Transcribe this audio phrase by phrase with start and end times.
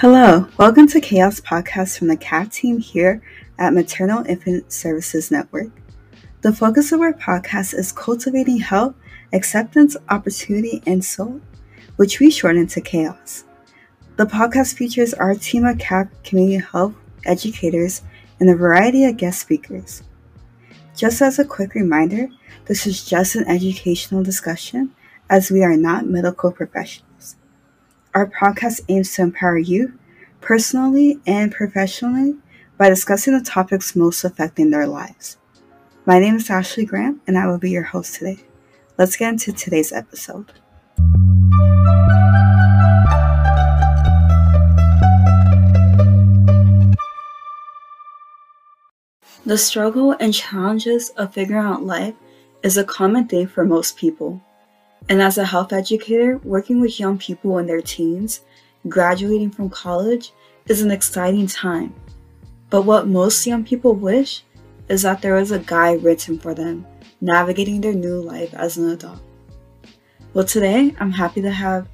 [0.00, 3.20] Hello, welcome to Chaos Podcast from the CAPP team here
[3.58, 5.72] at Maternal Infant Services Network.
[6.42, 8.94] The focus of our podcast is cultivating health,
[9.32, 11.40] acceptance, opportunity, and soul,
[11.96, 13.42] which we shorten to chaos.
[14.14, 16.94] The podcast features our team of CAPP community health
[17.24, 18.02] educators
[18.38, 20.04] and a variety of guest speakers.
[20.96, 22.28] Just as a quick reminder,
[22.66, 24.94] this is just an educational discussion
[25.28, 27.07] as we are not medical professionals.
[28.14, 29.98] Our podcast aims to empower you
[30.40, 32.36] personally and professionally
[32.78, 35.36] by discussing the topics most affecting their lives.
[36.06, 38.38] My name is Ashley Graham, and I will be your host today.
[38.96, 40.52] Let's get into today's episode.
[49.44, 52.14] The struggle and challenges of figuring out life
[52.62, 54.42] is a common thing for most people.
[55.08, 58.42] And as a health educator, working with young people in their teens,
[58.88, 60.32] graduating from college
[60.66, 61.94] is an exciting time.
[62.68, 64.42] But what most young people wish
[64.88, 66.86] is that there was a guide written for them,
[67.22, 69.20] navigating their new life as an adult.
[70.34, 71.88] Well, today I'm happy to have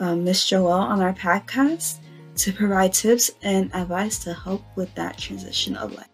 [0.00, 1.98] uh, Miss Joelle on our podcast
[2.36, 6.08] to provide tips and advice to help with that transition of life.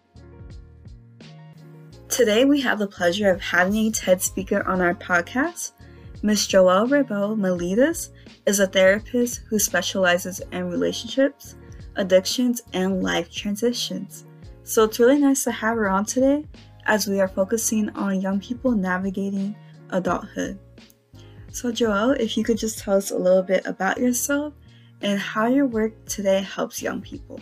[2.09, 5.71] Today we have the pleasure of having a TED speaker on our podcast
[6.25, 6.47] Ms.
[6.47, 8.11] Joelle Rabow Maletis
[8.45, 11.55] is a therapist who specializes in relationships,
[11.97, 14.23] addictions, and life transitions.
[14.63, 16.45] So it's really nice to have her on today
[16.85, 19.53] as we are focusing on young people navigating
[19.89, 20.57] adulthood.
[21.51, 24.53] So, Joelle, if you could just tell us a little bit about yourself
[25.01, 27.41] and how your work today helps young people.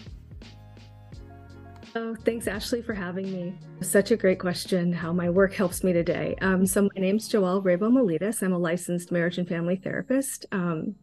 [1.94, 3.54] Oh, thanks, Ashley, for having me.
[3.82, 6.36] Such a great question how my work helps me today.
[6.42, 8.42] Um, so, my name's Joelle Rabow Maletis.
[8.42, 10.96] I'm a licensed marriage and family therapist, um,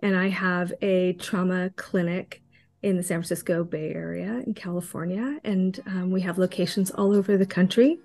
[0.00, 2.42] and I have a trauma clinic
[2.82, 7.36] in the San Francisco Bay Area in California, and um, we have locations all over
[7.36, 7.98] the country.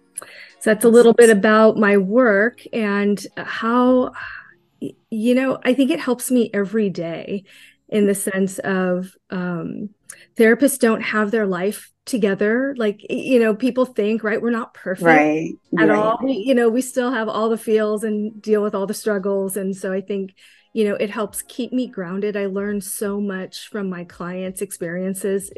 [0.59, 4.11] So, that's a little bit about my work and how,
[4.80, 7.45] you know, I think it helps me every day
[7.89, 9.89] in the sense of um,
[10.37, 15.06] therapists don't have their life together like you know people think right we're not perfect
[15.06, 15.98] right at right.
[15.98, 16.20] all.
[16.23, 19.56] We, you know we still have all the feels and deal with all the struggles
[19.56, 20.34] and so i think
[20.73, 22.38] you know it helps keep me grounded.
[22.38, 25.52] I learn so much from my clients experiences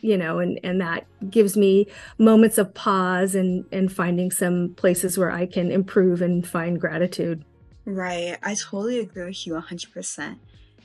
[0.00, 5.18] you know and and that gives me moments of pause and and finding some places
[5.18, 7.44] where i can improve and find gratitude.
[7.84, 10.36] Right i totally agree with you 100%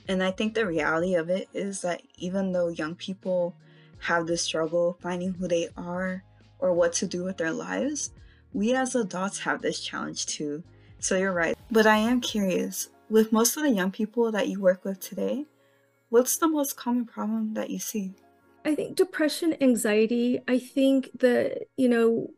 [0.08, 3.54] and I think the reality of it is that even though young people
[4.00, 6.24] have this struggle finding who they are
[6.58, 8.12] or what to do with their lives,
[8.52, 10.62] we as adults have this challenge too.
[10.98, 11.56] So you're right.
[11.70, 15.46] But I am curious with most of the young people that you work with today,
[16.08, 18.14] what's the most common problem that you see?
[18.64, 22.30] I think depression, anxiety, I think the, you know,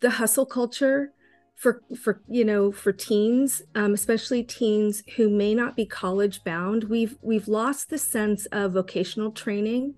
[0.00, 1.12] the hustle culture
[1.54, 6.84] for for you know for teens um, especially teens who may not be college bound
[6.84, 9.94] we've we've lost the sense of vocational training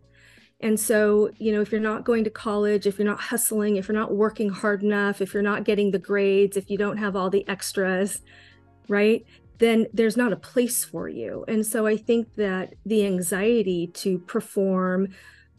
[0.63, 3.89] and so you know if you're not going to college if you're not hustling if
[3.89, 7.17] you're not working hard enough if you're not getting the grades if you don't have
[7.17, 8.23] all the extras
[8.89, 9.25] right
[9.59, 14.19] then there's not a place for you and so i think that the anxiety to
[14.21, 15.09] perform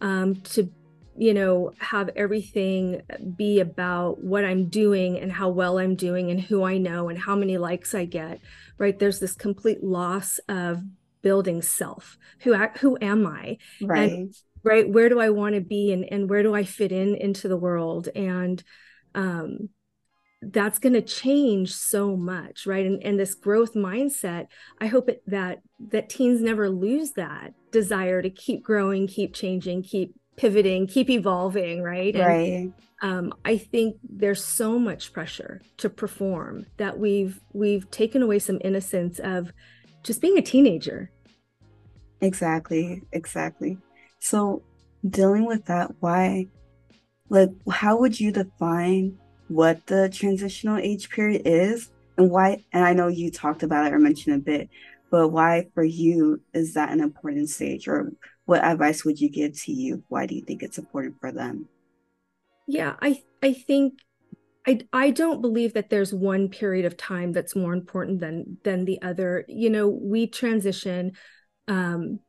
[0.01, 0.69] um, to
[1.15, 3.01] you know, have everything
[3.35, 7.17] be about what I'm doing and how well I'm doing and who I know and
[7.17, 8.39] how many likes I get,
[8.77, 8.97] right?
[8.97, 10.81] There's this complete loss of
[11.21, 12.17] building self.
[12.39, 13.57] Who who am I?
[13.81, 14.11] Right.
[14.11, 14.89] And, right.
[14.89, 17.57] Where do I want to be and and where do I fit in into the
[17.57, 18.09] world?
[18.15, 18.63] And
[19.15, 19.69] um
[20.45, 24.47] that's going to change so much right and, and this growth mindset
[24.81, 29.81] i hope it, that that teens never lose that desire to keep growing keep changing
[29.81, 32.15] keep pivoting, keep evolving, right?
[32.15, 32.73] And, right.
[33.01, 38.59] Um, I think there's so much pressure to perform that we've we've taken away some
[38.63, 39.51] innocence of
[40.03, 41.11] just being a teenager.
[42.21, 43.77] Exactly, exactly.
[44.23, 44.63] So
[45.07, 46.47] dealing with that, why
[47.27, 49.17] like how would you define
[49.49, 53.93] what the transitional age period is and why and I know you talked about it
[53.93, 54.69] or mentioned a bit,
[55.11, 58.13] but why for you is that an important stage or
[58.45, 60.03] what advice would you give to you?
[60.07, 61.67] Why do you think it's important for them?
[62.65, 63.99] Yeah, I I think
[64.65, 68.85] I I don't believe that there's one period of time that's more important than than
[68.85, 69.43] the other.
[69.49, 71.11] You know, we transition
[71.67, 72.19] um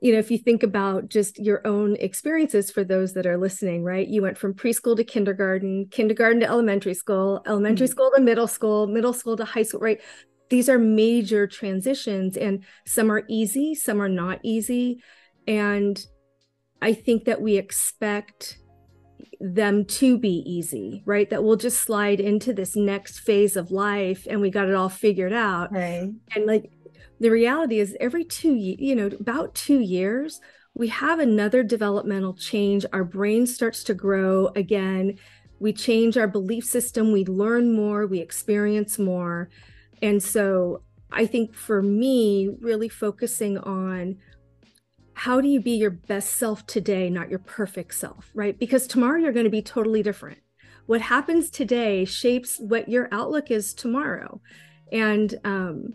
[0.00, 3.82] you know, if you think about just your own experiences for those that are listening,
[3.82, 4.06] right?
[4.06, 7.92] You went from preschool to kindergarten, kindergarten to elementary school, elementary mm-hmm.
[7.92, 10.00] school to middle school, middle school to high school, right?
[10.50, 15.02] These are major transitions and some are easy, some are not easy
[15.46, 16.04] And
[16.82, 18.58] I think that we expect
[19.40, 21.28] them to be easy, right?
[21.30, 24.88] That we'll just slide into this next phase of life and we got it all
[24.88, 25.72] figured out.
[25.72, 26.12] Right.
[26.34, 26.70] And like
[27.20, 30.40] the reality is every two you know about two years
[30.76, 32.84] we have another developmental change.
[32.92, 35.18] Our brain starts to grow again.
[35.58, 37.12] We change our belief system.
[37.12, 38.06] We learn more.
[38.06, 39.48] We experience more.
[40.02, 40.82] And so
[41.12, 44.16] i think for me really focusing on
[45.14, 48.58] how do you be your best self today not your perfect self right?
[48.58, 50.38] Because tomorrow you're going to be totally different.
[50.86, 54.40] What happens today shapes what your outlook is tomorrow.
[54.92, 55.94] And um,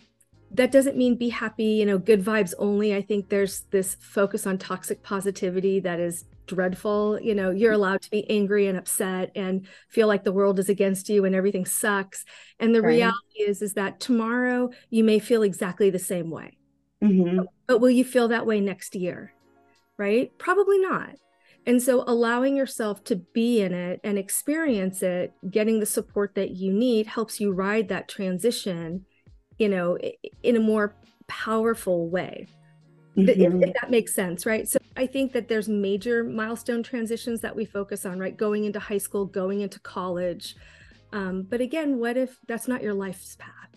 [0.53, 2.93] that doesn't mean be happy, you know, good vibes only.
[2.93, 7.19] I think there's this focus on toxic positivity that is dreadful.
[7.21, 10.67] You know, you're allowed to be angry and upset and feel like the world is
[10.67, 12.25] against you and everything sucks.
[12.59, 12.95] And the right.
[12.95, 16.57] reality is is that tomorrow you may feel exactly the same way.
[17.01, 17.43] Mm-hmm.
[17.67, 19.33] But will you feel that way next year?
[19.97, 20.37] Right?
[20.37, 21.15] Probably not.
[21.65, 26.51] And so allowing yourself to be in it and experience it, getting the support that
[26.51, 29.05] you need helps you ride that transition
[29.61, 29.95] you know,
[30.41, 30.95] in a more
[31.27, 32.47] powerful way.
[33.15, 33.29] Mm-hmm.
[33.29, 34.67] If, if, that makes sense, right?
[34.67, 38.35] So I think that there's major milestone transitions that we focus on, right?
[38.35, 40.55] Going into high school, going into college.
[41.13, 43.69] Um, but again, what if that's not your life's path?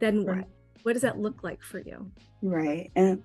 [0.00, 0.36] Then what?
[0.36, 0.48] Right.
[0.82, 2.10] What does that look like for you?
[2.42, 2.90] Right.
[2.96, 3.22] And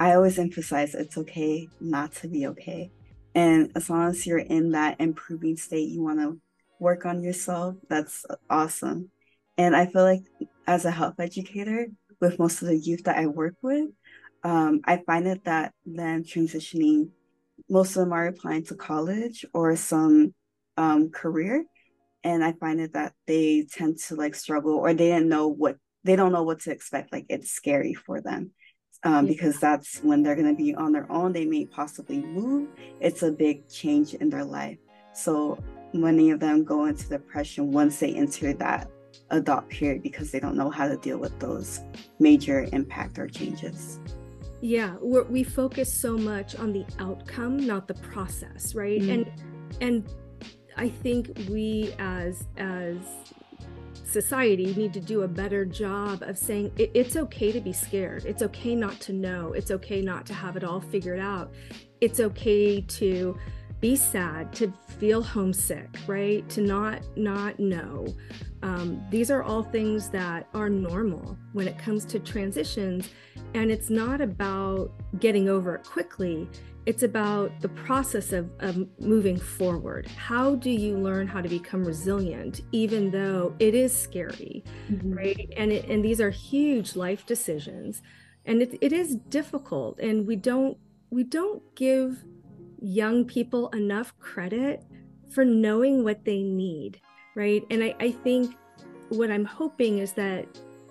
[0.00, 2.90] I always emphasize it's okay not to be okay.
[3.36, 6.40] And as long as you're in that improving state, you want to
[6.80, 9.11] work on yourself, that's awesome.
[9.58, 10.22] And I feel like
[10.66, 11.88] as a health educator,
[12.20, 13.90] with most of the youth that I work with,
[14.44, 17.10] um, I find it that them transitioning,
[17.68, 20.34] most of them are applying to college or some
[20.76, 21.64] um, career.
[22.24, 25.76] And I find it that they tend to like struggle or they didn't know what,
[26.04, 27.12] they don't know what to expect.
[27.12, 28.52] Like it's scary for them.
[29.04, 31.32] Um, because that's when they're going to be on their own.
[31.32, 32.68] They may possibly move.
[33.00, 34.78] It's a big change in their life.
[35.12, 35.58] So
[35.92, 38.88] many of them go into depression once they enter that
[39.32, 41.80] adult period because they don't know how to deal with those
[42.18, 43.98] major impact or changes.
[44.60, 49.00] Yeah, we focus so much on the outcome, not the process, right?
[49.00, 49.10] Mm-hmm.
[49.10, 49.32] And
[49.80, 50.14] and
[50.76, 52.96] I think we as as
[54.04, 58.24] society need to do a better job of saying it, it's okay to be scared.
[58.24, 59.52] It's okay not to know.
[59.52, 61.52] It's okay not to have it all figured out.
[62.00, 63.36] It's okay to
[63.82, 66.48] be sad, to feel homesick, right?
[66.50, 68.06] To not not know.
[68.62, 73.10] Um, these are all things that are normal when it comes to transitions.
[73.54, 76.48] And it's not about getting over it quickly,
[76.86, 80.06] it's about the process of, of moving forward.
[80.06, 85.12] How do you learn how to become resilient, even though it is scary, mm-hmm.
[85.12, 85.52] right?
[85.56, 88.02] And, it, and these are huge life decisions.
[88.46, 89.98] And it, it is difficult.
[89.98, 90.78] And we don't
[91.10, 92.24] we don't give
[92.82, 94.84] young people enough credit
[95.30, 97.00] for knowing what they need
[97.34, 97.64] right?
[97.70, 98.54] And I, I think
[99.08, 100.46] what I'm hoping is that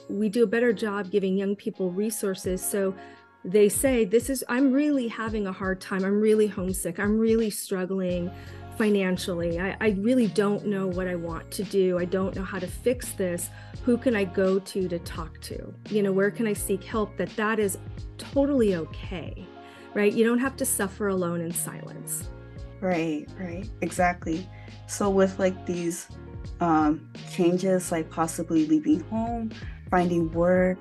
[0.10, 2.64] we do a better job giving young people resources.
[2.64, 2.96] So
[3.44, 6.04] they say this is i'm really having a hard time.
[6.04, 7.00] I'm really homesick.
[7.00, 8.30] I'm really struggling
[8.78, 9.60] financially.
[9.60, 12.00] I, I, really don't know what i want to do.
[12.00, 13.50] I don't know how to fix this.
[13.84, 15.74] Who can i go to to talk to?
[15.90, 17.18] You know where can i seek help?
[17.18, 17.80] That that is
[18.18, 19.48] totally okay
[19.94, 22.30] right you don't have to suffer alone in silence
[22.80, 24.48] right right exactly
[24.88, 26.08] so with like these
[26.62, 29.52] um, changes like possibly leaving home,
[29.90, 30.78] finding work,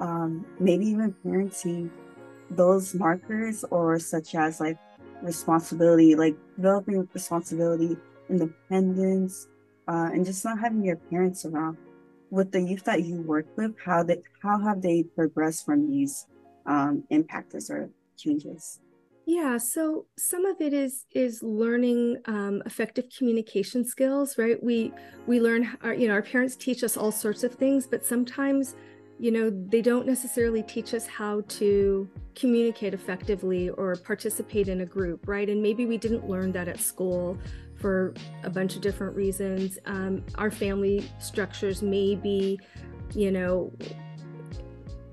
[0.00, 1.90] um, maybe even parenting,
[2.50, 4.78] those markers or such as like
[5.22, 7.96] responsibility, like developing responsibility,
[8.30, 9.48] independence,
[9.88, 11.76] uh, and just not having your parents around.
[12.30, 16.26] With the youth that you work with, how they how have they progressed from these
[16.66, 18.80] um, impactors or changes?
[19.28, 24.62] Yeah, so some of it is is learning um, effective communication skills, right?
[24.62, 24.92] We
[25.26, 28.76] we learn, our, you know, our parents teach us all sorts of things, but sometimes,
[29.18, 34.86] you know, they don't necessarily teach us how to communicate effectively or participate in a
[34.86, 35.50] group, right?
[35.50, 37.36] And maybe we didn't learn that at school
[37.80, 39.76] for a bunch of different reasons.
[39.86, 42.60] Um, our family structures may be,
[43.12, 43.72] you know,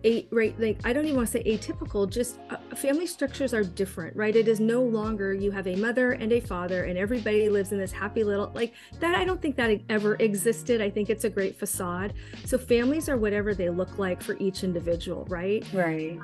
[0.05, 3.63] a, right like i don't even want to say atypical just uh, family structures are
[3.63, 4.35] different right?
[4.35, 7.77] It is no longer you have a mother and a father and everybody lives in
[7.77, 10.81] this happy little like that i don't think that ever existed.
[10.81, 12.13] I think it's a great facade.
[12.45, 15.65] So families are whatever they look like for each individual right?
[15.73, 16.19] Right.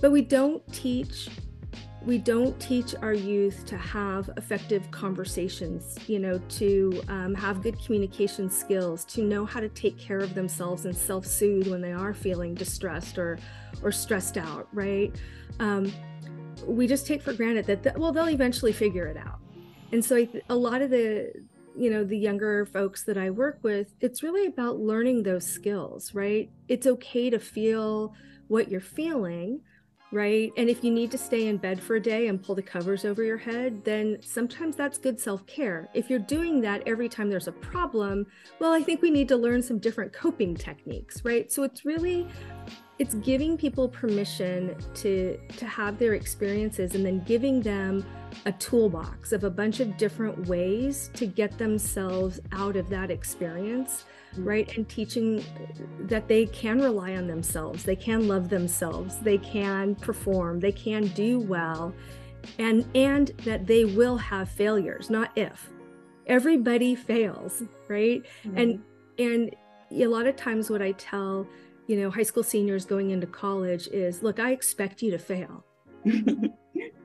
[0.00, 1.28] But we don't teach
[2.04, 7.78] we don't teach our youth to have effective conversations, you know, to um, have good
[7.84, 12.12] communication skills, to know how to take care of themselves and self-soothe when they are
[12.12, 13.38] feeling distressed or
[13.82, 15.14] or stressed out, right?
[15.60, 15.92] Um,
[16.66, 19.38] we just take for granted that, the, well, they'll eventually figure it out.
[19.92, 21.32] And so a lot of the,
[21.76, 26.14] you know, the younger folks that I work with, it's really about learning those skills,
[26.14, 26.50] right?
[26.68, 28.14] It's okay to feel
[28.48, 29.60] what you're feeling
[30.12, 30.52] right?
[30.56, 33.04] And if you need to stay in bed for a day and pull the covers
[33.04, 35.88] over your head, then sometimes that's good self care.
[35.94, 38.26] If you're doing that every time there's a problem,
[38.60, 41.50] well, I think we need to learn some different coping techniques, right?
[41.50, 42.28] So it's really
[43.02, 48.06] it's giving people permission to to have their experiences and then giving them
[48.46, 54.04] a toolbox of a bunch of different ways to get themselves out of that experience
[54.38, 54.74] right?
[54.78, 55.44] And teaching
[56.02, 61.08] that they can rely on themselves they can love themselves they can perform they can
[61.08, 61.92] do well
[62.60, 65.70] and and that they will have failures not if.
[66.28, 68.22] Everybody fails right?
[68.44, 68.58] Mm-hmm.
[68.58, 68.82] and
[69.18, 69.56] and
[69.90, 71.46] a lot of times what i tell
[71.86, 75.64] you know high school seniors going into college is look i expect you to fail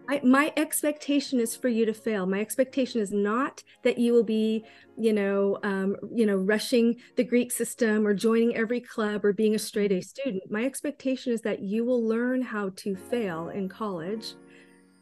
[0.10, 2.25] I, my expectation is for you to fail.
[2.25, 4.63] My expectation is not that you will be,
[4.98, 9.55] you know, um, you know, rushing the Greek system or joining every club or being
[9.55, 10.50] a straight A student.
[10.50, 14.36] My expectation is that you will learn how to fail in college,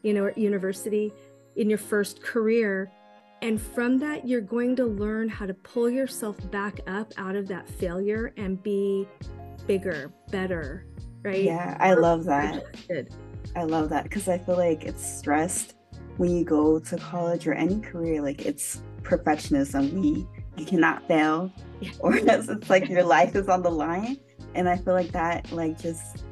[0.02, 1.12] you know, at university,
[1.54, 2.90] in your first career,
[3.42, 7.46] and from that, you're going to learn how to pull yourself back up out of
[7.48, 9.06] that failure and be
[9.66, 10.86] bigger, better,
[11.22, 11.42] right?
[11.42, 12.62] Yeah, I love that.
[13.54, 15.74] I love that because I feel like it's stressed
[16.16, 18.22] when you go to college or any career.
[18.22, 19.92] Like it's perfectionism.
[19.92, 21.52] We you cannot fail,
[22.00, 24.18] or else it's like your life is on the line.
[24.54, 26.24] And I feel like that like just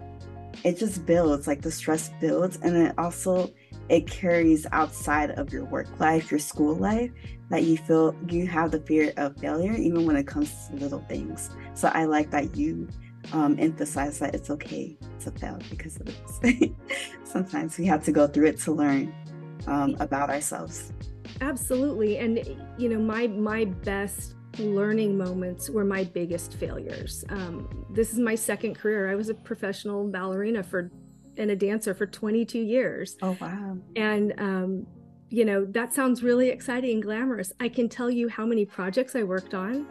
[0.64, 3.50] it just builds like the stress builds, and it also
[3.88, 7.10] it carries outside of your work life, your school life,
[7.50, 11.04] that you feel you have the fear of failure even when it comes to little
[11.08, 11.50] things.
[11.74, 12.88] So I like that you
[13.32, 16.70] um, emphasize that it's okay to fail because of this.
[17.24, 19.14] Sometimes we have to go through it to learn
[19.66, 20.92] um, about ourselves.
[21.40, 22.38] Absolutely, and
[22.78, 27.24] you know, my my best learning moments were my biggest failures.
[27.28, 29.10] Um, this is my second career.
[29.10, 30.90] I was a professional ballerina for
[31.36, 33.16] and a dancer for 22 years.
[33.22, 33.76] Oh wow!
[33.96, 34.86] And um,
[35.30, 37.52] you know, that sounds really exciting and glamorous.
[37.58, 39.86] I can tell you how many projects I worked on.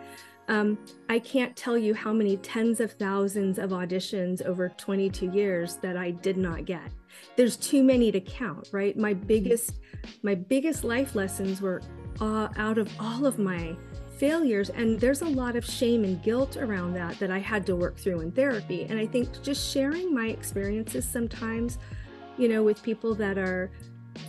[0.50, 0.78] Um,
[1.10, 5.96] I can't tell you how many tens of thousands of auditions over 22 years that
[5.96, 6.92] I did not get.
[7.38, 8.98] There's too many to count, right?
[8.98, 9.80] My biggest,
[10.22, 11.82] my biggest life lessons were
[12.20, 13.76] uh, out of all of my
[14.18, 17.76] failures, and there's a lot of shame and guilt around that that I had to
[17.76, 18.86] work through in therapy.
[18.90, 21.78] And I think just sharing my experiences sometimes,
[22.38, 23.72] you know, with people that are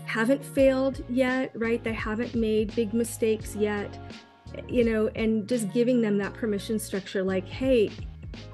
[0.04, 1.82] haven't failed yet, right?
[1.82, 3.98] They haven't made big mistakes yet
[4.68, 7.90] you know, and just giving them that permission structure like, hey,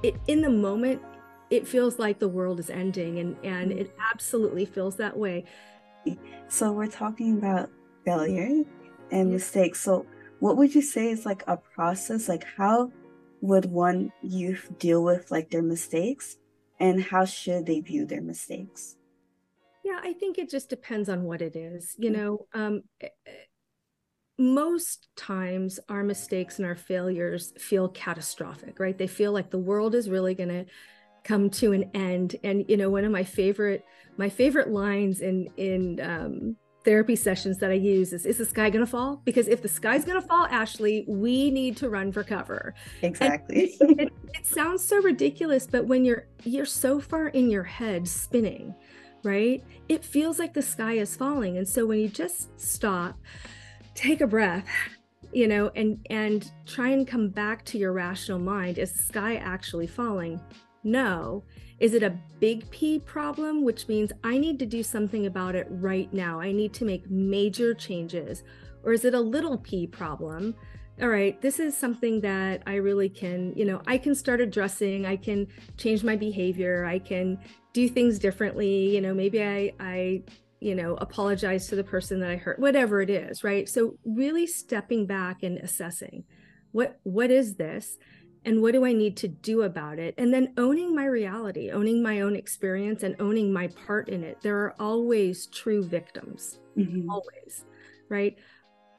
[0.02, 1.02] it, in the moment,
[1.50, 5.44] it feels like the world is ending, and, and it absolutely feels that way.
[6.48, 7.70] So, we're talking about
[8.04, 8.64] failure
[9.10, 9.80] and mistakes.
[9.80, 10.06] So,
[10.38, 12.28] what would you say is like a process?
[12.28, 12.92] Like, how
[13.40, 16.38] would one youth deal with like their mistakes,
[16.78, 18.96] and how should they view their mistakes?
[19.82, 21.94] Yeah, I think it just depends on what it is.
[21.98, 22.82] You know, um,
[24.40, 28.96] most times our mistakes and our failures feel catastrophic, right?
[28.96, 30.64] They feel like the world is really going to
[31.24, 32.36] come to an end.
[32.42, 33.84] And you know, one of my favorite
[34.16, 36.56] my favorite lines in in um,
[36.86, 39.68] therapy sessions that I use is, "Is the sky going to fall?" Because if the
[39.68, 42.74] sky's going to fall, Ashley, we need to run for cover.
[43.02, 43.76] Exactly.
[43.80, 48.74] It, it sounds so ridiculous, but when you're you're so far in your head spinning,
[49.22, 49.62] right?
[49.90, 53.18] It feels like the sky is falling, and so when you just stop
[53.94, 54.66] take a breath
[55.32, 58.78] you know and and try and come back to your rational mind.
[58.78, 60.40] Is the sky actually falling?
[60.82, 61.44] No.
[61.78, 65.66] Is it a big p problem which means i need to do something about it
[65.70, 66.40] right now.
[66.40, 68.42] I need to make major changes.
[68.82, 70.54] Or is it a little p problem?
[71.00, 75.06] All right this is something that i really can you know i can start addressing.
[75.06, 76.84] I can change my behavior.
[76.84, 77.38] I can
[77.72, 78.94] do things differently.
[78.94, 80.22] You know maybe i i
[80.60, 83.68] you know apologize to the person that i hurt whatever it is right?
[83.68, 86.24] So really stepping back and assessing
[86.72, 87.98] what what is this
[88.44, 90.14] and what do i need to do about it?
[90.16, 94.38] And then owning my reality owning my own experience and owning my part in it.
[94.42, 97.10] There are always true victims mm-hmm.
[97.10, 97.64] always
[98.08, 98.36] right?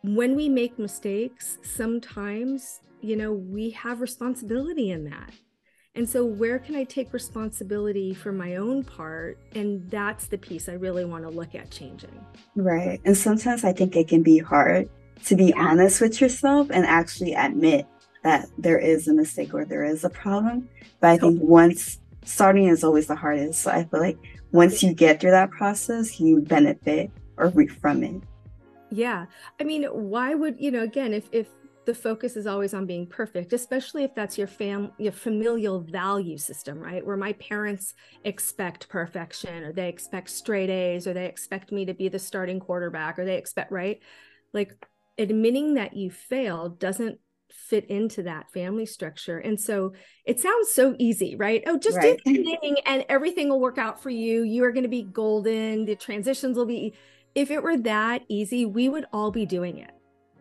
[0.03, 5.33] When we make mistakes sometimes you know we have responsibility in that
[5.93, 9.37] and so, where can I take responsibility for my own part?
[9.55, 12.25] And that's the piece I really want to look at changing.
[12.55, 13.01] Right.
[13.03, 14.89] And sometimes I think it can be hard
[15.25, 17.85] to be honest with yourself and actually admit
[18.23, 20.69] that there is a mistake or there is a problem.
[20.99, 23.61] But I think once starting is always the hardest.
[23.61, 24.17] So I feel like
[24.51, 28.23] once you get through that process, you benefit or reap from it.
[28.89, 29.25] Yeah.
[29.59, 31.47] I mean, why would, you know, again, if if
[31.85, 36.37] the focus is always on being perfect, especially if that's your fam your familial value
[36.37, 37.05] system, right?
[37.05, 41.93] Where my parents expect perfection or they expect straight A's or they expect me to
[41.93, 43.99] be the starting quarterback or they expect, right?
[44.53, 44.73] Like
[45.17, 47.19] admitting that you failed doesn't
[47.51, 49.39] fit into that family structure.
[49.39, 49.93] And so
[50.25, 51.63] it sounds so easy, right?
[51.65, 52.19] Oh, just right.
[52.23, 54.43] do the thing and everything will work out for you.
[54.43, 55.85] You are going to be golden.
[55.85, 56.93] The transitions will be
[57.33, 59.91] if it were that easy, we would all be doing it.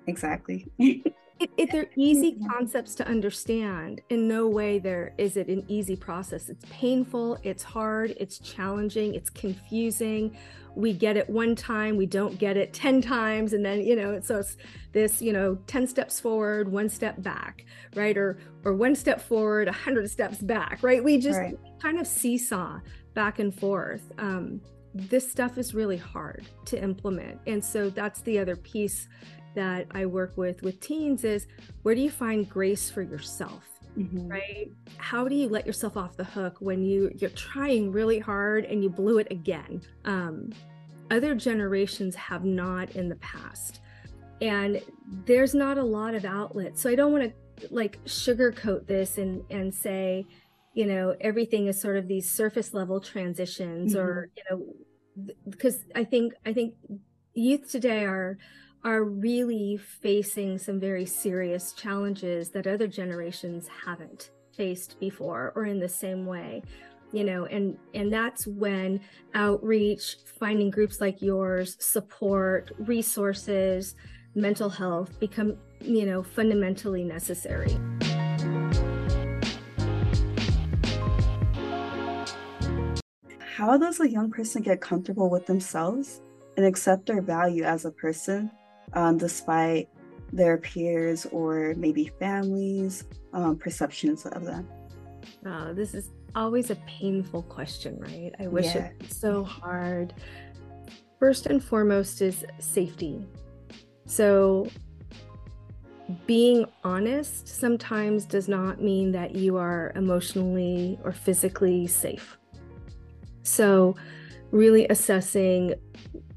[0.07, 0.67] Exactly.
[1.41, 4.03] it, it, they're easy concepts to understand.
[4.11, 6.49] In no way there is it an easy process.
[6.49, 10.37] It's painful, it's hard, it's challenging, it's confusing.
[10.77, 13.55] We get it one time, we don't get it 10 times.
[13.55, 14.57] And then, you know, so it's
[14.93, 17.65] this, you know, 10 steps forward, one step back,
[17.97, 18.17] right?
[18.17, 21.03] Or or one step forward, a hundred steps back, right?
[21.03, 21.59] We just right.
[21.81, 22.81] kind of seesaw
[23.15, 24.13] back and forth.
[24.19, 24.61] Um,
[24.95, 27.41] this stuff is really hard to implement.
[27.47, 29.09] And so that's the other piece
[29.55, 31.47] that I work with with teens is
[31.83, 33.67] where do you find grace for yourself?
[33.99, 34.29] Mm-hmm.
[34.29, 34.71] Right?
[34.99, 38.83] How do you let yourself off the hook when you you're trying really hard and
[38.83, 39.83] you blew it again?
[40.05, 40.53] Um,
[41.11, 43.81] other generations have not in the past.
[44.41, 44.81] And
[45.27, 46.81] there's not a lot of outlets.
[46.81, 50.27] So I don't want to like sugarcoat this and and say,
[50.73, 54.07] you know, everything is sort of these surface level transitions mm-hmm.
[54.07, 56.75] or, you know, because I think I think
[57.35, 58.39] youth today are
[58.85, 65.79] are really facing some very serious challenges that other generations haven't faced before or in
[65.79, 66.63] the same way
[67.13, 69.01] you know and and that's when
[69.35, 73.95] outreach finding groups like yours support resources
[74.35, 77.77] mental health become you know fundamentally necessary.
[83.57, 86.23] How does a young person get comfortable with themselves
[86.57, 88.51] and accept their value as a person
[88.93, 89.89] um, despite
[90.33, 94.69] their peers or maybe families' um, perceptions of them?
[95.45, 98.33] Oh, this is always a painful question, right?
[98.39, 98.91] I wish yeah.
[99.01, 100.15] it so hard.
[101.19, 103.25] First and foremost is safety.
[104.07, 104.69] So,
[106.27, 112.37] being honest sometimes does not mean that you are emotionally or physically safe.
[113.43, 113.95] So,
[114.51, 115.75] really assessing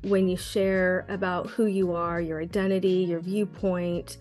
[0.04, 4.18] when you share about who you are, your identity, your viewpoint,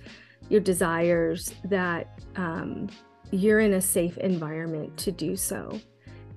[0.48, 2.88] your desires, that um,
[3.30, 5.80] you're in a safe environment to do so.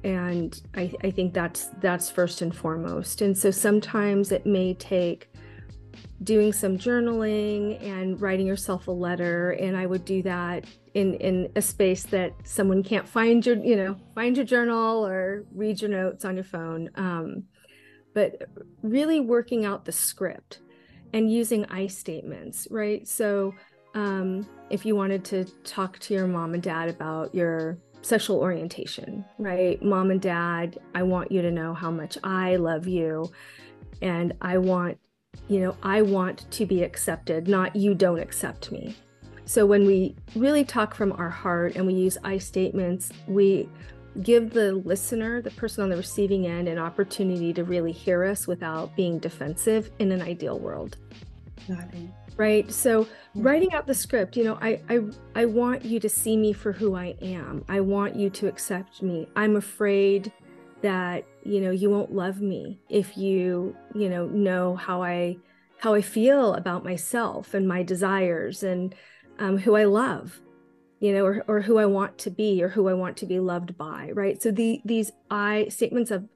[0.03, 3.21] And I, I think that's that's first and foremost.
[3.21, 5.29] And so sometimes it may take
[6.23, 11.51] doing some journaling and writing yourself a letter and i would do that in in
[11.55, 15.89] a space that someone can't find your you know find your journal or read your
[15.89, 17.43] notes on your phone um,
[18.15, 18.49] but
[18.81, 20.61] really working out the script
[21.13, 23.07] and using I statements, right?
[23.07, 23.53] So
[23.93, 29.25] um, if you wanted to talk to your mom and dad about your sexual orientation,
[29.37, 29.81] right?
[29.83, 33.31] Mom and dad, I want you to know how much I love you.
[34.01, 34.97] And I want,
[35.47, 38.95] you know, I want to be accepted, not you don't accept me.
[39.45, 43.69] So when we really talk from our heart and we use I statements, we
[44.21, 48.47] give the listener, the person on the receiving end, an opportunity to really hear us
[48.47, 50.97] without being defensive in an ideal world.
[51.67, 52.09] Got it.
[52.37, 52.69] Right.
[52.71, 54.99] So writing out the script, you know, I, I
[55.35, 57.63] I want you to see me for who I am.
[57.69, 59.27] I want you to accept me.
[59.37, 60.33] I'm afraid
[60.81, 65.37] that, you know, you won't love me if you, you know, know how I
[65.77, 68.93] how I feel about myself and my desires and
[69.39, 70.41] um, who I love
[71.05, 73.39] you know, or, or who I want to be or who I want to be
[73.39, 74.41] loved by, right?
[74.41, 76.27] So the these I statements of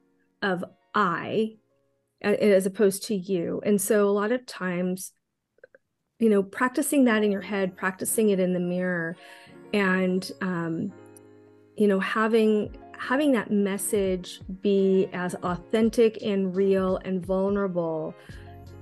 [0.42, 1.56] of I
[2.22, 3.60] as opposed to you.
[3.66, 5.10] And so a lot of times,
[6.20, 9.16] you know, practicing that in your head, practicing it in the mirror,
[9.74, 10.92] and um,
[11.76, 18.14] you know, having having that message be as authentic and real and vulnerable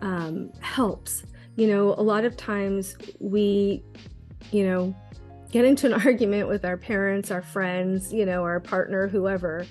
[0.02, 1.22] um, helps.
[1.56, 3.82] You know, a lot of times we,
[4.52, 4.94] you know,
[5.50, 9.66] get into an argument with our parents, our friends, you know, our partner, whoever,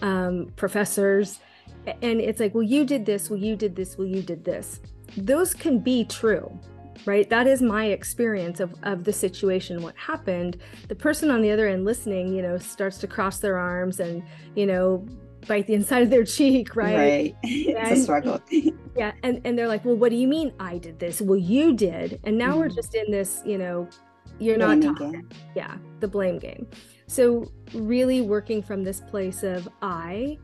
[0.00, 1.40] um, professors.
[1.86, 4.80] And it's like, well, you did this, well, you did this, well, you did this.
[5.16, 6.58] Those can be true,
[7.06, 7.28] right?
[7.28, 10.58] That is my experience of, of the situation, what happened.
[10.88, 14.22] The person on the other end listening, you know, starts to cross their arms and,
[14.54, 15.06] you know,
[15.48, 16.96] bite the inside of their cheek, right?
[16.96, 17.36] Right.
[17.42, 18.40] it's and, a struggle.
[18.96, 19.12] yeah.
[19.24, 21.20] And, and they're like, well, what do you mean I did this?
[21.20, 22.20] Well, you did.
[22.22, 22.60] And now mm-hmm.
[22.60, 23.88] we're just in this, you know,
[24.38, 25.30] you're not talking.
[25.54, 26.66] Yeah, the blame game.
[27.06, 30.38] So really working from this place of I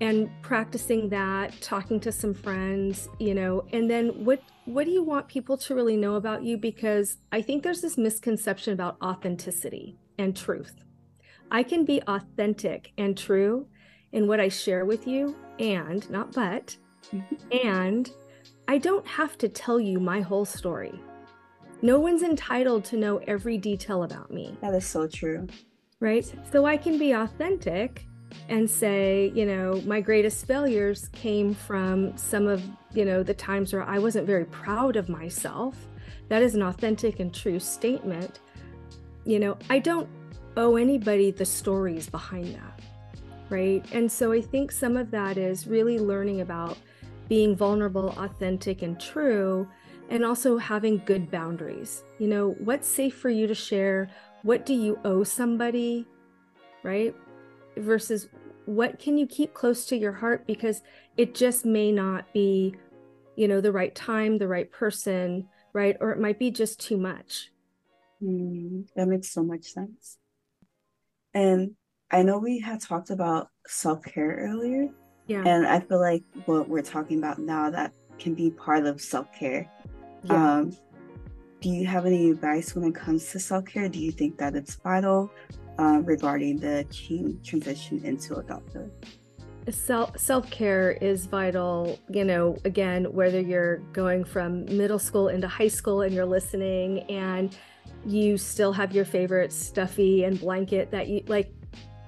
[0.00, 5.02] and practicing that talking to some friends you know and then what what do you
[5.02, 9.96] want people to really know about you because i think there's this misconception about authenticity
[10.18, 10.84] and truth
[11.50, 13.66] i can be authentic and true
[14.12, 16.76] in what i share with you and not but
[17.12, 17.66] mm-hmm.
[17.66, 18.10] and
[18.66, 21.00] i don't have to tell you my whole story
[21.84, 25.46] no one's entitled to know every detail about me that is so true
[26.00, 28.06] right so i can be authentic
[28.48, 33.72] and say, you know, my greatest failures came from some of, you know, the times
[33.72, 35.76] where I wasn't very proud of myself.
[36.28, 38.40] That is an authentic and true statement.
[39.24, 40.08] You know, I don't
[40.56, 42.80] owe anybody the stories behind that.
[43.50, 43.84] Right.
[43.92, 46.78] And so I think some of that is really learning about
[47.28, 49.68] being vulnerable, authentic, and true,
[50.14, 52.04] and also having good boundaries.
[52.18, 54.08] You know, what's safe for you to share?
[54.42, 56.06] What do you owe somebody?
[56.82, 57.14] Right
[57.76, 58.28] versus
[58.66, 60.82] what can you keep close to your heart because
[61.16, 62.74] it just may not be
[63.36, 66.96] you know the right time the right person right or it might be just too
[66.96, 67.50] much
[68.22, 70.18] mm, that makes so much sense
[71.34, 71.72] and
[72.10, 74.88] i know we had talked about self-care earlier
[75.26, 79.00] yeah and i feel like what we're talking about now that can be part of
[79.00, 79.68] self-care
[80.24, 80.58] yeah.
[80.58, 80.76] um
[81.60, 84.74] do you have any advice when it comes to self-care do you think that it's
[84.74, 85.30] vital
[85.78, 86.84] uh, regarding the
[87.44, 88.90] transition into adulthood.
[89.70, 91.98] Self self care is vital.
[92.10, 97.00] You know, again, whether you're going from middle school into high school and you're listening,
[97.10, 97.56] and
[98.04, 101.52] you still have your favorite stuffy and blanket that you like.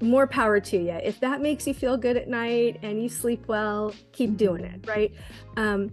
[0.03, 0.93] More power to you.
[0.93, 4.87] If that makes you feel good at night and you sleep well, keep doing it.
[4.87, 5.15] Right.
[5.57, 5.91] Um,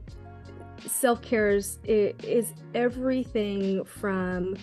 [0.87, 4.55] self care is, is everything from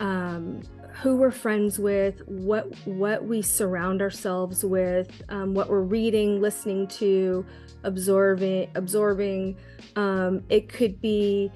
[0.00, 0.62] um,
[1.00, 6.86] who we're friends with, what what we surround ourselves with, um, what we're reading, listening
[6.88, 7.44] to,
[7.84, 9.56] absorbing, absorbing.
[9.96, 11.50] Um, it could be,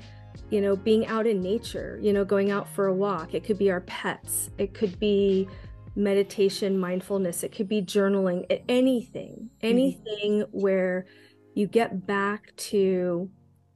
[0.50, 1.98] you know, being out in nature.
[2.02, 3.34] You know, going out for a walk.
[3.34, 4.50] It could be our pets.
[4.58, 5.48] It could be
[5.94, 7.42] meditation, mindfulness.
[7.42, 8.44] It could be journaling.
[8.68, 10.58] Anything, anything mm-hmm.
[10.58, 11.06] where
[11.54, 13.30] you get back to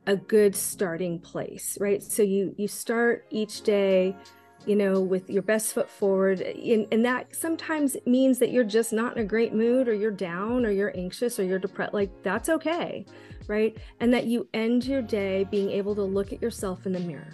[0.06, 2.02] a good starting place, right?
[2.02, 4.16] So you you start each day
[4.66, 6.40] you know, with your best foot forward.
[6.40, 10.10] And, and, that sometimes means that you're just not in a great mood or you're
[10.10, 11.94] down or you're anxious or you're depressed.
[11.94, 13.06] Like, that's okay.
[13.46, 13.76] Right.
[14.00, 17.32] And that you end your day being able to look at yourself in the mirror.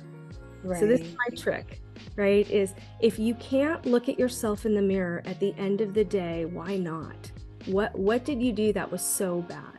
[0.63, 0.81] Right.
[0.81, 1.81] So, this is my trick,
[2.17, 2.49] right?
[2.51, 6.05] Is if you can't look at yourself in the mirror at the end of the
[6.05, 7.31] day, why not?
[7.67, 9.79] What what did you do that was so bad?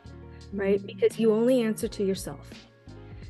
[0.54, 0.78] Right?
[0.78, 1.00] Mm-hmm.
[1.00, 2.50] Because you only answer to yourself.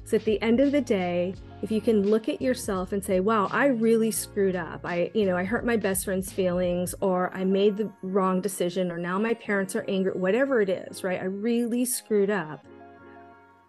[0.08, 3.20] So at the end of the day, if you can look at yourself and say,
[3.20, 4.86] wow, I really screwed up.
[4.86, 8.89] I, you know, I hurt my best friend's feelings or I made the wrong decision
[8.89, 11.20] or now my parents are angry, whatever it is, right?
[11.20, 12.65] I really screwed up.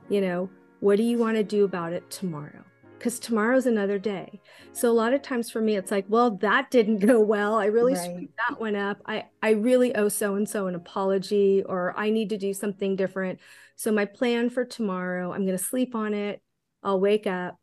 [0.09, 0.49] You know,
[0.79, 2.63] what do you want to do about it tomorrow?
[2.99, 4.41] Because tomorrow's another day.
[4.73, 7.55] So a lot of times for me, it's like, well, that didn't go well.
[7.55, 8.05] I really right.
[8.05, 9.01] screwed that one up.
[9.07, 12.97] I, I really owe so and so an apology or I need to do something
[12.97, 13.39] different.
[13.77, 16.43] So my plan for tomorrow, I'm going to sleep on it.
[16.83, 17.59] I'll wake up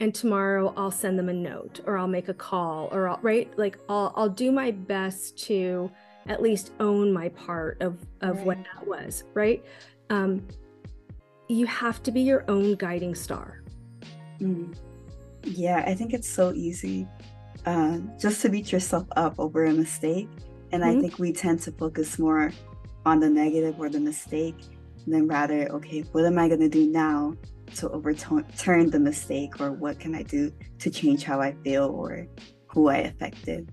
[0.00, 3.50] and tomorrow I'll send them a note or I'll make a call or I'll right
[3.58, 5.90] like I'll I'll do my best to
[6.28, 8.46] at least own my part of of right.
[8.46, 9.64] what that was, right?
[10.10, 10.46] Um
[11.48, 13.62] you have to be your own guiding star.
[14.40, 14.76] Mm.
[15.44, 17.06] Yeah, I think it's so easy
[17.66, 20.28] uh, just to beat yourself up over a mistake.
[20.72, 20.98] And mm-hmm.
[20.98, 22.52] I think we tend to focus more
[23.06, 24.56] on the negative or the mistake
[25.06, 27.34] than rather, okay, what am I going to do now
[27.76, 32.26] to overturn the mistake or what can I do to change how I feel or
[32.66, 33.70] who I affected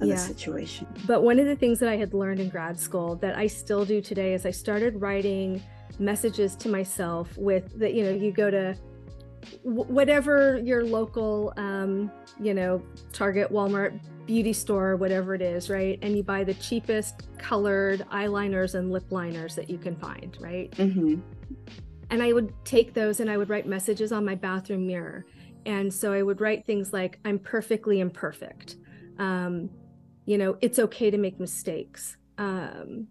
[0.00, 0.14] in yeah.
[0.14, 0.86] the situation.
[1.06, 3.84] But one of the things that I had learned in grad school that I still
[3.84, 5.62] do today is I started writing
[5.98, 8.76] messages to myself with that, you know, you go to
[9.62, 16.16] whatever your local um, you know target walmart beauty store whatever it is right and
[16.16, 21.20] you buy the cheapest colored eyeliners and lip liners that you can find right mm-hmm
[22.10, 25.26] and I would take those and I would write messages on my bathroom mirror.
[25.66, 28.76] And so I would write things like, I'm perfectly imperfect.
[29.18, 29.70] Um,
[30.26, 32.16] you know, it's okay to make mistakes.
[32.38, 33.08] Um,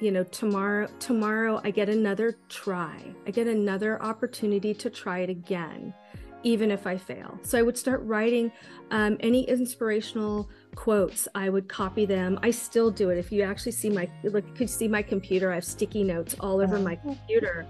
[0.00, 3.14] you know, tomorrow, tomorrow I get another try.
[3.26, 5.94] I get another opportunity to try it again,
[6.42, 7.38] even if I fail.
[7.42, 8.50] So I would start writing
[8.90, 11.28] um, any inspirational quotes.
[11.34, 12.38] I would copy them.
[12.42, 13.18] I still do it.
[13.18, 15.52] If you actually see my, look, you could see my computer.
[15.52, 17.66] I have sticky notes all over my computer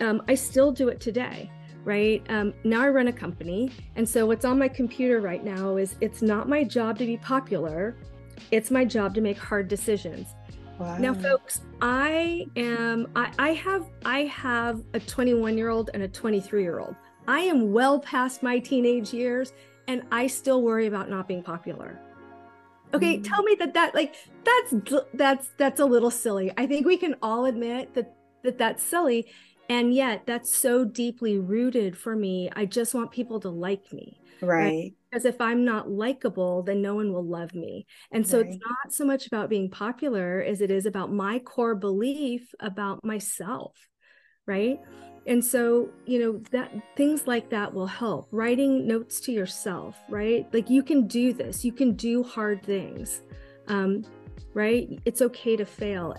[0.00, 1.50] um, I still do it today,
[1.84, 2.24] right?
[2.28, 3.70] Um, now I run a company.
[3.96, 7.16] And so what's on my computer right now is it's not my job to be
[7.16, 7.96] popular,
[8.50, 10.28] it's my job to make hard decisions.
[10.78, 10.98] Wow.
[10.98, 16.08] Now, folks, I am I, I have I have a 21 year old and a
[16.08, 16.94] 23 year old.
[17.26, 19.52] I am well past my teenage years
[19.88, 21.98] and I still worry about not being popular.
[22.94, 23.28] Okay, mm.
[23.28, 26.52] tell me that that like that's that's that's a little silly.
[26.56, 29.26] I think we can all admit that that that's silly
[29.68, 32.50] and yet that's so deeply rooted for me.
[32.54, 34.20] I just want people to like me.
[34.42, 34.64] Right.
[34.64, 34.94] right?
[35.16, 37.86] Because if I'm not likable, then no one will love me.
[38.12, 38.48] And so right.
[38.48, 43.02] it's not so much about being popular as it is about my core belief about
[43.02, 43.72] myself.
[44.44, 44.78] Right.
[45.26, 48.28] And so, you know, that things like that will help.
[48.30, 50.46] Writing notes to yourself, right?
[50.52, 53.22] Like you can do this, you can do hard things.
[53.68, 54.04] Um,
[54.52, 55.00] right?
[55.06, 56.14] It's okay to fail.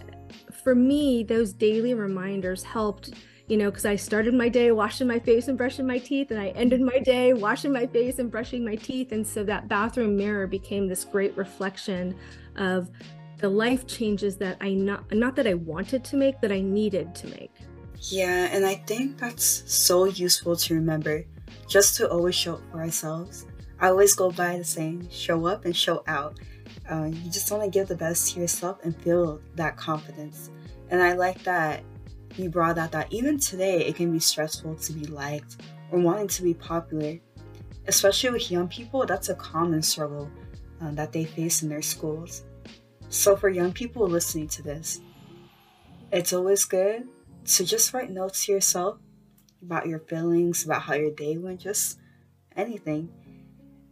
[0.64, 3.12] For me, those daily reminders helped
[3.48, 6.40] you know, because I started my day washing my face and brushing my teeth, and
[6.40, 9.14] I ended my day washing my face and brushing my teeth.
[9.14, 12.16] And so that bathroom mirror became this great reflection
[12.58, 12.90] of
[13.38, 17.16] the life changes that I not not that I wanted to make, that I needed
[17.16, 17.52] to make.
[18.02, 21.24] Yeah, and I think that's so useful to remember,
[21.68, 23.46] just to always show up for ourselves.
[23.80, 26.40] I always go by the saying, show up and show out.
[26.90, 30.50] Uh, you just want to give the best to yourself and feel that confidence.
[30.90, 31.84] And I like that
[32.36, 35.58] you brought out that even today it can be stressful to be liked
[35.92, 37.20] or wanting to be popular.
[37.88, 40.30] Especially with young people, that's a common struggle
[40.82, 42.44] um, that they face in their schools.
[43.10, 45.00] So, for young people listening to this,
[46.12, 47.08] it's always good
[47.46, 48.98] to just write notes to yourself
[49.62, 52.00] about your feelings, about how your day went, just
[52.58, 53.10] anything.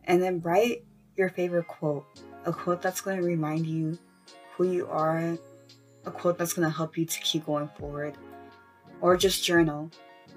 [0.03, 0.83] And then write
[1.15, 2.05] your favorite quote
[2.45, 3.97] a quote that's going to remind you
[4.55, 5.35] who you are,
[6.05, 8.15] a quote that's going to help you to keep going forward
[9.05, 9.91] or just journal.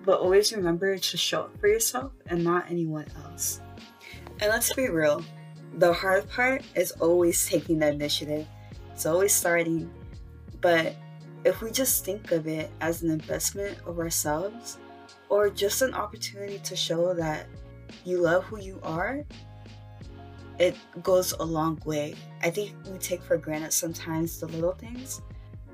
[0.05, 3.63] But always remember to show up for yourself and not anyone else.
[4.41, 5.25] And let's be real,
[5.79, 8.47] the hard part is always taking the initiative.
[8.93, 9.91] It's always starting.
[10.61, 10.95] But
[11.45, 14.77] if we just think of it as an investment of ourselves
[15.31, 17.47] or just an opportunity to show that
[18.05, 19.25] you love who you are,
[20.59, 22.17] it goes a long way.
[22.43, 25.23] I think we take for granted sometimes the little things,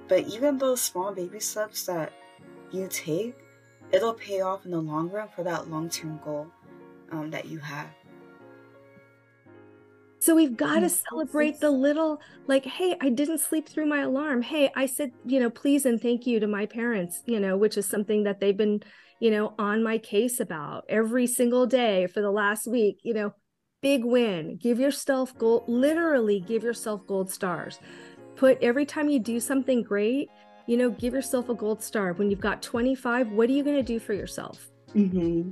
[0.07, 2.13] but even those small baby steps that
[2.75, 3.37] you take,
[3.93, 6.49] it'll pay off in the long run for that long term goal
[7.13, 7.89] um, that you have.
[10.19, 14.41] So we've got to celebrate the little, like, hey, I didn't sleep through my alarm.
[14.41, 17.77] Hey, I said, you know, please and thank you to my parents, you know, which
[17.77, 18.83] is something that they've been,
[19.21, 23.35] you know, on my case about every single day for the last week, you know,
[23.83, 24.57] big win.
[24.57, 27.79] Give yourself gold, literally give yourself gold stars.
[28.35, 30.31] Put every time you do something great,
[30.67, 32.13] you know, give yourself a gold star.
[32.15, 34.71] When you've got 25, what are you going to do for yourself?
[34.95, 35.51] Mm-hmm.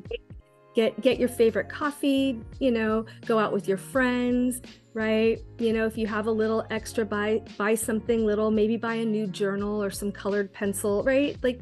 [0.74, 4.62] Get get your favorite coffee, you know, go out with your friends,
[4.94, 5.38] right?
[5.58, 9.04] You know, if you have a little extra, buy buy something little, maybe buy a
[9.04, 11.36] new journal or some colored pencil, right?
[11.42, 11.60] Like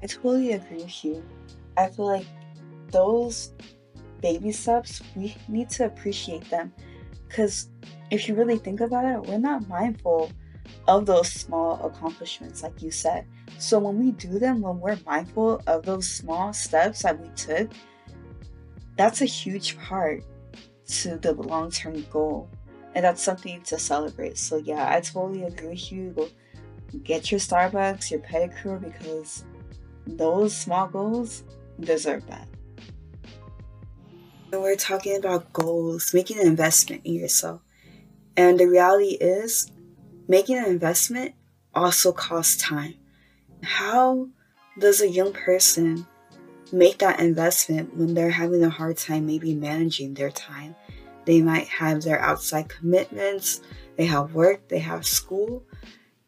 [0.00, 1.24] I totally agree with you.
[1.76, 2.26] I feel like
[2.92, 3.54] those
[4.22, 6.72] baby steps, we need to appreciate them.
[7.26, 7.68] Because
[8.10, 10.30] if you really think about it, we're not mindful
[10.86, 13.26] of those small accomplishments, like you said.
[13.58, 17.70] So when we do them, when we're mindful of those small steps that we took,
[18.96, 20.24] that's a huge part
[20.88, 22.48] to the long term goal.
[22.94, 24.38] And that's something to celebrate.
[24.38, 26.10] So yeah, I totally agree with you.
[26.16, 26.28] Go
[27.04, 29.44] get your Starbucks, your pedicure, because
[30.06, 31.44] those small goals
[31.80, 32.48] deserve that.
[34.50, 37.60] We're talking about goals, making an investment in yourself.
[38.36, 39.70] And the reality is,
[40.30, 41.34] Making an investment
[41.74, 42.94] also costs time.
[43.62, 44.28] How
[44.78, 46.06] does a young person
[46.70, 50.76] make that investment when they're having a hard time maybe managing their time?
[51.24, 53.62] They might have their outside commitments,
[53.96, 55.64] they have work, they have school,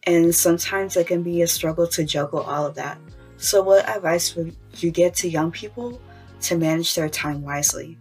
[0.04, 2.98] and sometimes it can be a struggle to juggle all of that.
[3.36, 6.00] So, what advice would you give to young people
[6.42, 7.98] to manage their time wisely?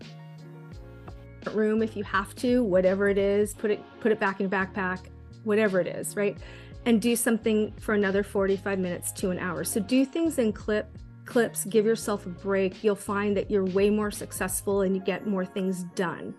[1.54, 4.52] Room if you have to, whatever it is, put it put it back in your
[4.52, 5.00] backpack
[5.44, 6.38] whatever it is, right?
[6.86, 9.64] And do something for another 45 minutes to an hour.
[9.64, 10.90] So do things in clip
[11.30, 12.84] clips, give yourself a break.
[12.84, 16.34] You'll find that you're way more successful and you get more things done,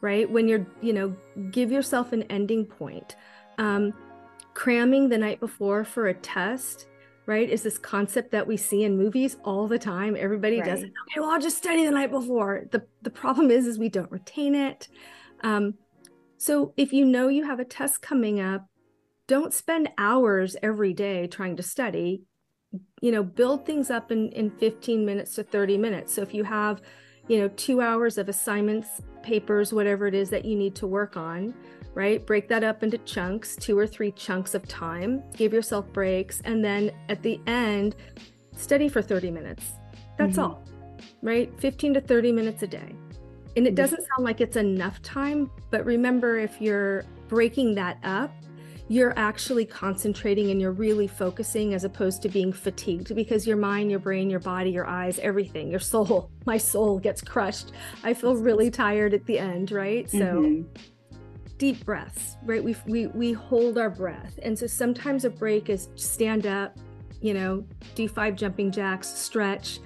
[0.00, 0.30] right?
[0.30, 1.14] When you're, you know,
[1.50, 3.16] give yourself an ending point.
[3.58, 3.92] Um,
[4.54, 6.86] cramming the night before for a test
[7.26, 10.68] right is this concept that we see in movies all the time everybody right.
[10.68, 13.78] does it okay well i'll just study the night before the the problem is is
[13.78, 14.88] we don't retain it
[15.44, 15.74] um,
[16.38, 18.68] so if you know you have a test coming up,
[19.26, 22.22] don't spend hours every day trying to study.
[23.02, 26.14] You know, build things up in, in 15 minutes to 30 minutes.
[26.14, 26.80] So if you have,
[27.26, 31.16] you know, two hours of assignments, papers, whatever it is that you need to work
[31.16, 31.54] on,
[31.94, 32.24] right?
[32.24, 35.22] Break that up into chunks, two or three chunks of time.
[35.36, 36.40] Give yourself breaks.
[36.44, 37.96] And then at the end,
[38.56, 39.72] study for 30 minutes.
[40.16, 40.52] That's mm-hmm.
[40.52, 40.64] all,
[41.20, 41.52] right?
[41.60, 42.94] 15 to 30 minutes a day.
[43.58, 48.32] And it doesn't sound like it's enough time, but remember if you're breaking that up,
[48.86, 53.90] you're actually concentrating and you're really focusing as opposed to being fatigued because your mind,
[53.90, 57.72] your brain, your body, your eyes, everything, your soul, my soul gets crushed.
[58.04, 60.08] I feel really tired at the end, right?
[60.08, 60.62] So mm-hmm
[61.58, 62.62] deep breaths, right?
[62.62, 64.38] We, we, we hold our breath.
[64.42, 66.78] And so sometimes a break is stand up,
[67.20, 67.64] you know,
[67.96, 69.80] do five jumping jacks, stretch,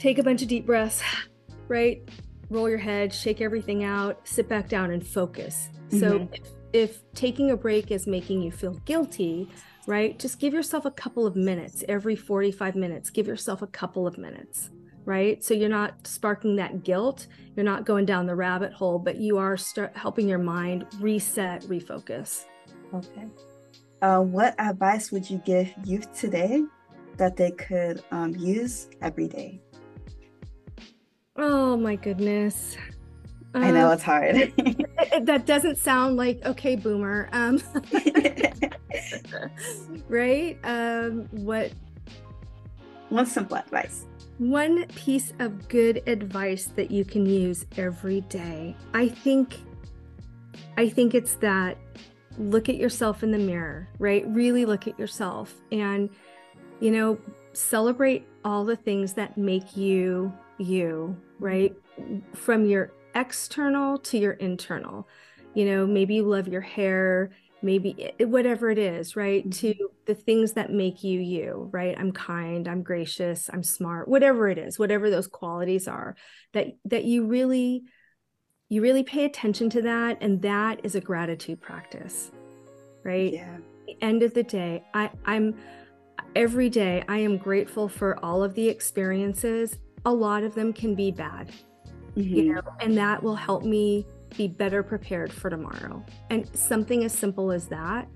[0.00, 1.04] take a bunch of deep breaths,
[1.68, 2.02] right?
[2.50, 5.68] Roll your head, shake everything out, sit back down and focus.
[5.88, 5.98] Mm-hmm.
[5.98, 9.48] So if, if taking a break is making you feel guilty,
[9.86, 10.18] right?
[10.18, 13.10] Just give yourself a couple of minutes every 45 minutes.
[13.10, 14.70] Give yourself a couple of minutes
[15.06, 15.42] right?
[15.42, 19.38] So you're not sparking that guilt, you're not going down the rabbit hole, but you
[19.38, 22.44] are start helping your mind reset, refocus.
[22.92, 23.26] Okay.
[24.02, 26.62] Uh, what advice would you give youth today
[27.16, 29.60] that they could um, use every day?
[31.38, 32.76] Oh my goodness.
[33.54, 34.34] I know um, it's hard.
[35.22, 37.28] that doesn't sound like okay, boomer.
[37.32, 37.60] Um,
[40.08, 40.58] right?
[40.64, 41.72] Um, what?
[43.08, 44.04] One simple advice.
[44.38, 48.76] One piece of good advice that you can use every day.
[48.92, 49.56] I think
[50.76, 51.78] I think it's that
[52.38, 54.24] look at yourself in the mirror, right?
[54.28, 56.10] Really look at yourself and
[56.80, 57.18] you know,
[57.54, 61.74] celebrate all the things that make you you, right?
[62.34, 65.08] From your external to your internal.
[65.54, 67.30] You know, maybe you love your hair,
[67.62, 69.42] maybe whatever it is, right?
[69.42, 69.50] Mm-hmm.
[69.50, 71.96] To the things that make you you, right?
[71.98, 76.16] I'm kind, I'm gracious, I'm smart, whatever it is, whatever those qualities are
[76.52, 77.84] that that you really
[78.68, 82.30] you really pay attention to that and that is a gratitude practice.
[83.04, 83.34] Right?
[83.34, 83.58] Yeah.
[83.86, 85.56] the end of the day, I I'm
[86.34, 89.78] every day I am grateful for all of the experiences.
[90.06, 91.52] A lot of them can be bad.
[92.16, 92.34] Mm-hmm.
[92.34, 96.02] You know, and that will help me be better prepared for tomorrow.
[96.30, 98.08] And something as simple as that,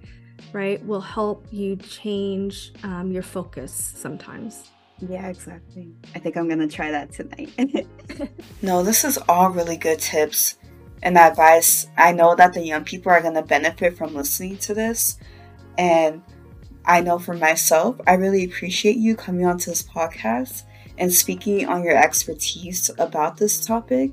[0.52, 4.70] right, will help you change um, your focus sometimes.
[5.06, 5.92] Yeah, exactly.
[6.14, 7.86] I think I'm going to try that tonight.
[8.62, 10.56] no, this is all really good tips
[11.02, 11.86] and advice.
[11.96, 15.18] I know that the young people are going to benefit from listening to this.
[15.78, 16.22] And
[16.84, 20.64] I know for myself, I really appreciate you coming onto this podcast
[21.00, 24.12] and speaking on your expertise about this topic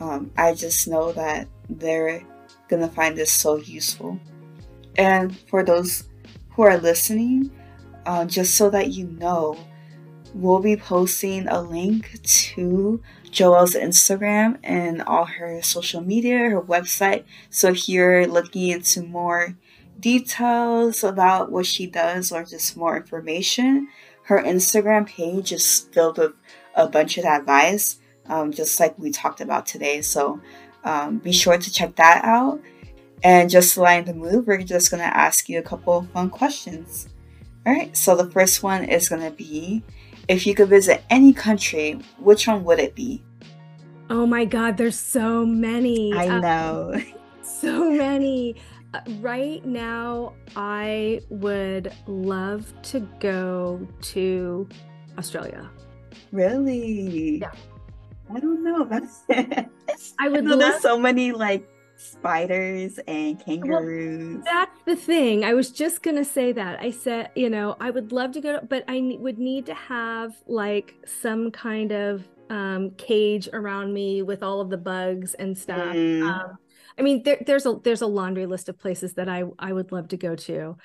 [0.00, 2.22] um, I just know that they're
[2.68, 4.18] gonna find this so useful.
[4.96, 6.08] And for those
[6.50, 7.50] who are listening,
[8.04, 9.58] uh, just so that you know,
[10.34, 17.24] we'll be posting a link to Joelle's Instagram and all her social media, her website.
[17.50, 19.56] So if you're looking into more
[19.98, 23.88] details about what she does or just more information,
[24.26, 26.32] her Instagram page is filled with
[26.74, 30.02] a bunch of advice um, just like we talked about today.
[30.02, 30.40] So
[30.84, 32.60] um, be sure to check that out.
[33.22, 36.10] And just to line the mood, we're just going to ask you a couple of
[36.10, 37.08] fun questions.
[37.66, 39.82] All right, so the first one is going to be
[40.28, 43.22] if you could visit any country, which one would it be?
[44.08, 46.12] Oh my God, there's so many.
[46.12, 46.92] I uh, know.
[46.94, 47.04] Um,
[47.42, 48.56] so many.
[48.94, 54.68] Uh, right now, I would love to go to
[55.18, 55.68] Australia.
[56.32, 57.38] Really?
[57.38, 57.52] Yeah.
[58.34, 58.84] I don't know.
[58.84, 59.22] That's
[60.18, 60.46] I would.
[60.46, 64.34] I love- there's so many like spiders and kangaroos.
[64.34, 65.44] Well, that's the thing.
[65.44, 66.80] I was just gonna say that.
[66.80, 69.74] I said, you know, I would love to go, to, but I would need to
[69.74, 75.56] have like some kind of um, cage around me with all of the bugs and
[75.56, 75.94] stuff.
[75.94, 76.22] Mm.
[76.22, 76.58] Um,
[76.98, 79.92] I mean, there, there's a there's a laundry list of places that I I would
[79.92, 80.76] love to go to.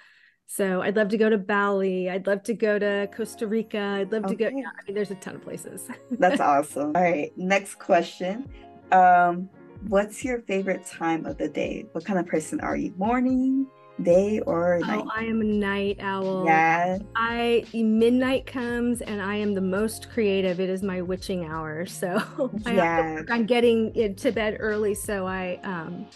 [0.48, 2.10] So I'd love to go to Bali.
[2.10, 3.80] I'd love to go to Costa Rica.
[3.80, 4.36] I'd love okay.
[4.36, 4.58] to go.
[4.58, 5.88] Yeah, I mean, there's a ton of places.
[6.12, 6.92] That's awesome.
[6.96, 8.50] All right, next question.
[8.92, 9.50] Um,
[9.88, 11.86] what's your favorite time of the day?
[11.94, 12.94] What kind of person are you?
[12.98, 13.66] Morning,
[14.02, 15.04] day, or oh, night?
[15.06, 16.46] Oh, I am a night owl.
[16.46, 17.00] Yeah.
[17.16, 20.60] I midnight comes and I am the most creative.
[20.60, 21.86] It is my witching hour.
[21.86, 23.22] So yeah.
[23.30, 26.08] I am getting to bed early, so I um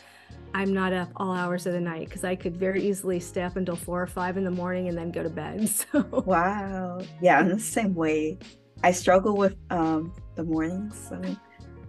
[0.56, 3.58] I'm not up all hours of the night because I could very easily stay up
[3.58, 5.70] until four or five in the morning and then go to bed.
[5.70, 8.38] So wow, yeah, I'm the same way.
[8.82, 11.22] I struggle with um, the mornings, so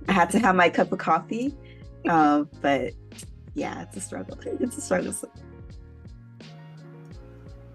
[0.09, 1.55] I had to have my cup of coffee.
[2.09, 2.93] Um, but
[3.55, 4.39] yeah, it's a struggle.
[4.61, 5.15] It's a struggle.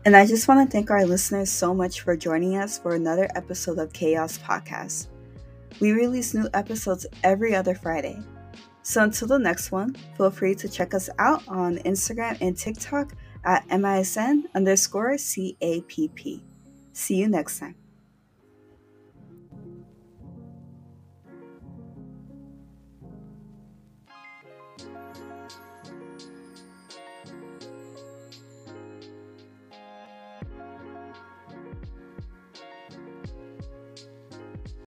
[0.04, 3.30] And I just want to thank our listeners so much for joining us for another
[3.36, 5.08] episode of Chaos Podcast.
[5.80, 8.20] We release new episodes every other Friday.
[8.82, 13.14] So until the next one, feel free to check us out on Instagram and TikTok
[13.44, 16.42] at MISN underscore CAPP.
[16.94, 17.76] See you next time.